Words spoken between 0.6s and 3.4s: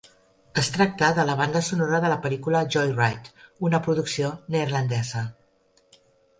Es tracta de la banda sonora de la pel·lícula "Joyride",